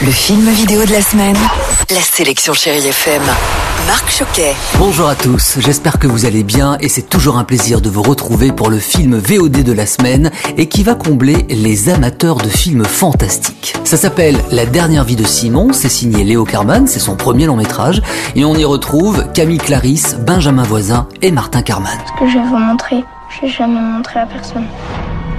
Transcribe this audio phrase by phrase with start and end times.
[0.00, 1.36] Le film vidéo de la semaine.
[1.90, 3.22] La sélection Chérie FM.
[3.86, 4.54] Marc Choquet.
[4.78, 8.02] Bonjour à tous, j'espère que vous allez bien et c'est toujours un plaisir de vous
[8.02, 12.48] retrouver pour le film VOD de la semaine et qui va combler les amateurs de
[12.48, 13.74] films fantastiques.
[13.84, 17.56] Ça s'appelle La dernière vie de Simon, c'est signé Léo Carman, c'est son premier long
[17.56, 18.02] métrage
[18.34, 21.98] et on y retrouve Camille Clarisse, Benjamin Voisin et Martin Carman.
[22.18, 23.04] que je vais vous montrer.
[23.30, 24.66] Je vais jamais montrer à personne.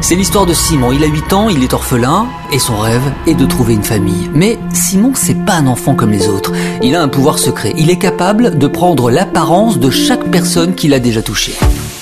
[0.02, 0.92] C'est l'histoire de Simon.
[0.92, 4.30] Il a 8 ans, il est orphelin et son rêve est de trouver une famille.
[4.34, 6.54] Mais Simon, c'est pas un enfant comme les autres.
[6.82, 7.74] Il a un pouvoir secret.
[7.78, 11.58] Il est capable de prendre l'apparence de chaque personne qu'il a déjà touchée.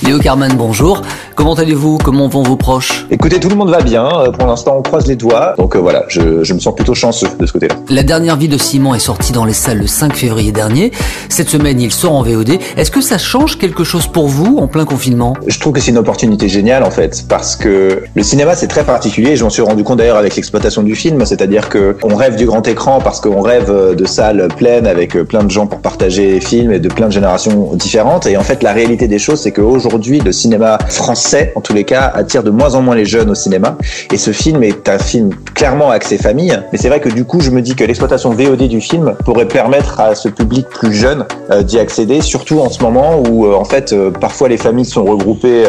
[0.08, 1.02] Léo Carman, bonjour.
[1.36, 1.98] Comment allez-vous?
[1.98, 3.06] Comment vont vos proches?
[3.12, 4.08] Écoutez, tout le monde va bien.
[4.08, 5.54] Euh, Pour l'instant, on croise les doigts.
[5.58, 7.76] Donc euh, voilà, je, je me sens plutôt chanceux de ce côté-là.
[7.90, 10.94] La dernière vie de Simon est sortie dans les salles le 5 février dernier.
[11.28, 12.58] Cette semaine, il sort en VOD.
[12.78, 15.34] Est-ce que ça change quelque chose pour vous en plein confinement?
[15.46, 18.86] Je trouve que c'est une opportunité géniale en fait, parce que le cinéma c'est très
[18.86, 19.36] particulier.
[19.36, 22.46] Je m'en suis rendu compte d'ailleurs avec l'exploitation du film, c'est-à-dire que on rêve du
[22.46, 26.32] grand écran parce qu'on rêve euh, de salles pleines avec plein de gens pour partager
[26.32, 28.26] les films et de plein de générations différentes.
[28.26, 31.84] Et en fait, la réalité des choses, c'est qu'aujourd'hui, le cinéma français, en tous les
[31.84, 33.78] cas, attire de moins en moins les jeunes au cinéma.
[34.12, 36.58] Et ce film est un film clairement axé famille.
[36.72, 39.48] Mais c'est vrai que du coup, je me dis que l'exploitation VOD du film pourrait
[39.48, 43.56] permettre à ce public plus jeune euh, d'y accéder, surtout en ce moment où euh,
[43.56, 45.66] en fait euh, parfois les familles sont regroupées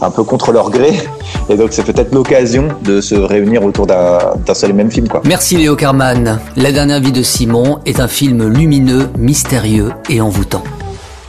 [0.00, 0.92] un peu contre leur gré.
[1.48, 5.06] Et donc c'est peut-être l'occasion de se réunir autour d'un seul et même film.
[5.24, 6.38] Merci Léo Carman.
[6.56, 10.62] La dernière vie de Simon est un film lumineux, mystérieux et envoûtant.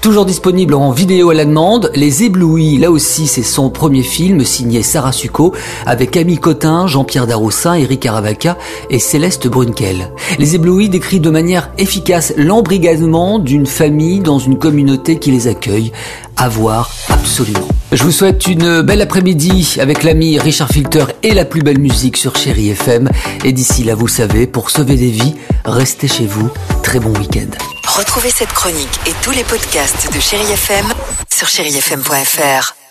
[0.03, 4.43] Toujours disponible en vidéo à la demande, Les Éblouis, là aussi c'est son premier film
[4.43, 5.53] signé Sarah Succo
[5.85, 8.57] avec Camille Cotin, Jean-Pierre Daroussin, Eric Aravaca
[8.89, 10.11] et Céleste Brunkel.
[10.39, 15.93] Les Éblouis décrit de manière efficace l'embrigadement d'une famille dans une communauté qui les accueille.
[16.37, 17.67] À voir absolument.
[17.91, 22.17] Je vous souhaite une belle après-midi avec l'ami Richard Filter et la plus belle musique
[22.17, 23.09] sur Chéri FM.
[23.43, 26.49] Et d'ici là, vous savez, pour sauver des vies, restez chez vous.
[26.81, 27.49] Très bon week-end.
[27.85, 30.85] Retrouvez cette chronique et tous les podcasts de Chérie FM
[31.31, 32.82] sur chérifm.fr.